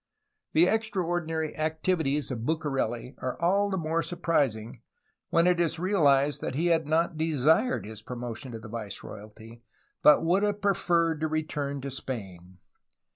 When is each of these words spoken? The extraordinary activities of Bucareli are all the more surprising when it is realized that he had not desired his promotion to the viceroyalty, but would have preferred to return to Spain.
The 0.53 0.65
extraordinary 0.65 1.55
activities 1.55 2.31
of 2.31 2.43
Bucareli 2.43 3.13
are 3.19 3.39
all 3.39 3.69
the 3.69 3.77
more 3.77 4.01
surprising 4.01 4.81
when 5.29 5.45
it 5.45 5.59
is 5.59 5.77
realized 5.77 6.41
that 6.41 6.55
he 6.55 6.69
had 6.73 6.87
not 6.87 7.17
desired 7.17 7.85
his 7.85 8.01
promotion 8.01 8.53
to 8.53 8.59
the 8.59 8.67
viceroyalty, 8.67 9.61
but 10.01 10.23
would 10.25 10.41
have 10.41 10.59
preferred 10.59 11.21
to 11.21 11.27
return 11.27 11.81
to 11.81 11.91
Spain. 11.91 12.57